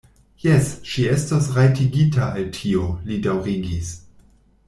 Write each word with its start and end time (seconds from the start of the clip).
Jes, 0.43 0.69
ŝi 0.91 1.03
estos 1.15 1.49
rajtigita 1.57 2.31
al 2.39 2.49
tio, 2.57 2.87
li 3.11 3.19
daŭrigis. 3.27 3.93